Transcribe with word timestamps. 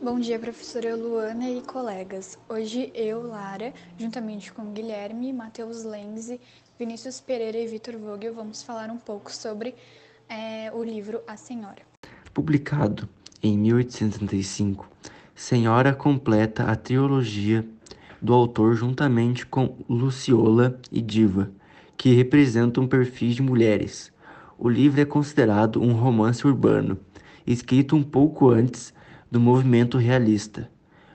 Bom 0.00 0.20
dia, 0.20 0.38
professora 0.38 0.94
Luana 0.94 1.48
e 1.48 1.62
colegas. 1.62 2.38
Hoje 2.50 2.92
eu, 2.94 3.22
Lara, 3.22 3.72
juntamente 3.98 4.52
com 4.52 4.70
Guilherme, 4.70 5.32
Matheus 5.32 5.84
Lenze, 5.84 6.38
Vinícius 6.78 7.18
Pereira 7.18 7.56
e 7.56 7.66
Vitor 7.66 7.96
Vogel, 7.96 8.34
vamos 8.34 8.62
falar 8.62 8.90
um 8.90 8.98
pouco 8.98 9.32
sobre 9.32 9.74
é, 10.28 10.70
o 10.70 10.84
livro 10.84 11.22
A 11.26 11.34
Senhora. 11.38 11.80
Publicado 12.34 13.08
em 13.42 13.56
1835, 13.56 14.86
Senhora 15.34 15.94
completa 15.94 16.64
a 16.64 16.76
trilogia 16.76 17.66
do 18.20 18.34
autor 18.34 18.74
juntamente 18.74 19.46
com 19.46 19.78
Luciola 19.88 20.78
e 20.92 21.00
Diva, 21.00 21.50
que 21.96 22.12
representam 22.12 22.86
perfis 22.86 23.34
de 23.34 23.42
mulheres. 23.42 24.12
O 24.58 24.68
livro 24.68 25.00
é 25.00 25.06
considerado 25.06 25.82
um 25.82 25.94
romance 25.94 26.46
urbano, 26.46 26.98
escrito 27.46 27.96
um 27.96 28.02
pouco 28.02 28.50
antes 28.50 28.94
do 29.30 29.40
movimento 29.40 29.98
realista. 29.98 30.70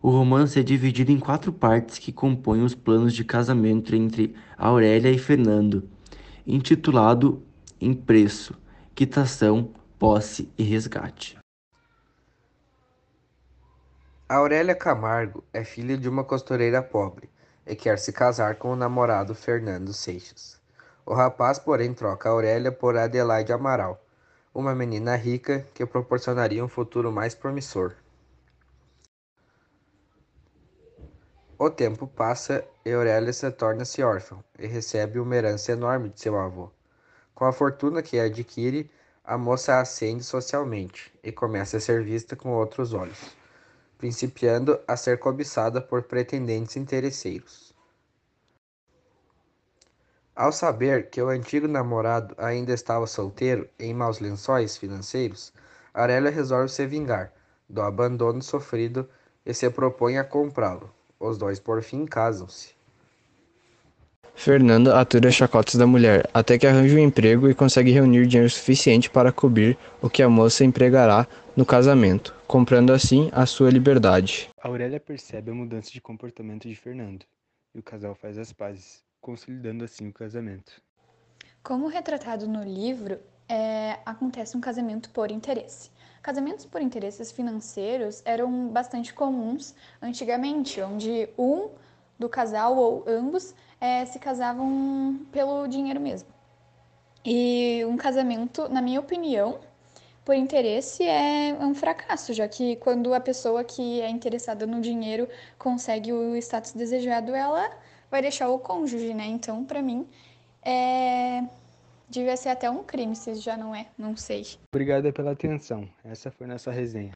O 0.00 0.10
romance 0.10 0.60
é 0.60 0.62
dividido 0.62 1.10
em 1.10 1.18
quatro 1.18 1.52
partes 1.52 1.98
que 1.98 2.12
compõem 2.12 2.62
os 2.62 2.74
planos 2.74 3.14
de 3.14 3.24
casamento 3.24 3.94
entre 3.94 4.34
Aurélia 4.58 5.10
e 5.10 5.18
Fernando, 5.18 5.88
intitulado 6.46 7.42
em 7.80 7.94
preço, 7.94 8.54
quitação, 8.94 9.70
posse 9.98 10.52
e 10.58 10.62
resgate. 10.62 11.38
Aurélia 14.28 14.74
Camargo 14.74 15.44
é 15.52 15.64
filha 15.64 15.96
de 15.96 16.08
uma 16.08 16.24
costureira 16.24 16.82
pobre 16.82 17.30
e 17.66 17.74
quer 17.74 17.98
se 17.98 18.12
casar 18.12 18.56
com 18.56 18.72
o 18.72 18.76
namorado 18.76 19.34
Fernando 19.34 19.92
Seixas. 19.92 20.60
O 21.06 21.14
rapaz, 21.14 21.58
porém, 21.58 21.94
troca 21.94 22.28
Aurélia 22.28 22.72
por 22.72 22.96
Adelaide 22.96 23.52
Amaral, 23.52 24.03
uma 24.54 24.72
menina 24.72 25.16
rica 25.16 25.66
que 25.74 25.84
proporcionaria 25.84 26.64
um 26.64 26.68
futuro 26.68 27.10
mais 27.10 27.34
promissor. 27.34 27.96
O 31.58 31.68
tempo 31.68 32.06
passa 32.06 32.64
e 32.84 32.92
Aurélia 32.92 33.32
se 33.32 33.50
torna-se 33.50 34.02
órfã 34.02 34.38
e 34.56 34.66
recebe 34.66 35.18
uma 35.18 35.34
herança 35.34 35.72
enorme 35.72 36.08
de 36.08 36.20
seu 36.20 36.38
avô. 36.38 36.70
Com 37.34 37.44
a 37.44 37.52
fortuna 37.52 38.02
que 38.02 38.18
adquire, 38.18 38.88
a 39.24 39.36
moça 39.36 39.80
ascende 39.80 40.22
socialmente 40.22 41.12
e 41.22 41.32
começa 41.32 41.78
a 41.78 41.80
ser 41.80 42.04
vista 42.04 42.36
com 42.36 42.50
outros 42.50 42.92
olhos, 42.92 43.36
principiando 43.98 44.78
a 44.86 44.96
ser 44.96 45.18
cobiçada 45.18 45.80
por 45.80 46.02
pretendentes 46.02 46.76
interesseiros. 46.76 47.73
Ao 50.36 50.50
saber 50.50 51.10
que 51.10 51.22
o 51.22 51.28
antigo 51.28 51.68
namorado 51.68 52.34
ainda 52.36 52.72
estava 52.72 53.06
solteiro 53.06 53.68
e 53.78 53.84
em 53.84 53.94
maus 53.94 54.18
lençóis 54.18 54.76
financeiros, 54.76 55.52
Aurélia 55.92 56.28
resolve 56.28 56.68
se 56.68 56.84
vingar 56.86 57.32
do 57.68 57.80
abandono 57.80 58.42
sofrido 58.42 59.08
e 59.46 59.54
se 59.54 59.70
propõe 59.70 60.18
a 60.18 60.24
comprá-lo. 60.24 60.90
Os 61.20 61.38
dois 61.38 61.60
por 61.60 61.80
fim 61.84 62.04
casam-se. 62.04 62.74
Fernando 64.34 64.92
atura 64.92 65.28
as 65.28 65.36
chacotas 65.36 65.76
da 65.76 65.86
mulher, 65.86 66.28
até 66.34 66.58
que 66.58 66.66
arranja 66.66 66.96
um 66.96 66.98
emprego 66.98 67.48
e 67.48 67.54
consegue 67.54 67.92
reunir 67.92 68.26
dinheiro 68.26 68.50
suficiente 68.50 69.08
para 69.08 69.30
cobrir 69.30 69.78
o 70.02 70.10
que 70.10 70.20
a 70.20 70.28
moça 70.28 70.64
empregará 70.64 71.28
no 71.56 71.64
casamento, 71.64 72.34
comprando 72.48 72.92
assim 72.92 73.30
a 73.32 73.46
sua 73.46 73.70
liberdade. 73.70 74.50
Aurélia 74.60 74.98
percebe 74.98 75.52
a 75.52 75.54
mudança 75.54 75.92
de 75.92 76.00
comportamento 76.00 76.68
de 76.68 76.74
Fernando, 76.74 77.24
e 77.72 77.78
o 77.78 77.82
casal 77.82 78.16
faz 78.16 78.36
as 78.36 78.52
pazes 78.52 79.04
consolidando 79.24 79.82
assim 79.84 80.08
o 80.08 80.12
casamento. 80.12 80.82
Como 81.62 81.88
retratado 81.88 82.46
no 82.46 82.62
livro, 82.62 83.18
é, 83.48 83.98
acontece 84.04 84.54
um 84.54 84.60
casamento 84.60 85.08
por 85.10 85.30
interesse. 85.30 85.90
Casamentos 86.22 86.66
por 86.66 86.82
interesses 86.82 87.32
financeiros 87.32 88.22
eram 88.26 88.68
bastante 88.68 89.14
comuns 89.14 89.74
antigamente, 90.00 90.80
onde 90.82 91.28
um 91.38 91.70
do 92.18 92.28
casal 92.28 92.76
ou 92.76 93.04
ambos 93.08 93.54
é, 93.80 94.04
se 94.04 94.18
casavam 94.18 95.26
pelo 95.32 95.66
dinheiro 95.66 96.00
mesmo. 96.00 96.28
E 97.24 97.82
um 97.86 97.96
casamento, 97.96 98.68
na 98.68 98.82
minha 98.82 99.00
opinião, 99.00 99.58
por 100.22 100.34
interesse 100.34 101.02
é 101.02 101.56
um 101.58 101.74
fracasso, 101.74 102.34
já 102.34 102.46
que 102.46 102.76
quando 102.76 103.14
a 103.14 103.20
pessoa 103.20 103.64
que 103.64 104.02
é 104.02 104.08
interessada 104.08 104.66
no 104.66 104.82
dinheiro 104.82 105.28
consegue 105.58 106.12
o 106.12 106.36
status 106.36 106.72
desejado, 106.72 107.34
ela 107.34 107.70
vai 108.14 108.22
deixar 108.22 108.48
o 108.48 108.60
cônjuge, 108.60 109.12
né? 109.12 109.26
Então, 109.26 109.64
para 109.64 109.82
mim, 109.82 110.06
é... 110.62 111.42
devia 112.08 112.36
ser 112.36 112.50
até 112.50 112.70
um 112.70 112.84
crime, 112.84 113.16
se 113.16 113.34
já 113.34 113.56
não 113.56 113.74
é, 113.74 113.86
não 113.98 114.16
sei. 114.16 114.46
Obrigada 114.72 115.12
pela 115.12 115.32
atenção. 115.32 115.88
Essa 116.04 116.30
foi 116.30 116.46
nossa 116.46 116.70
resenha. 116.70 117.10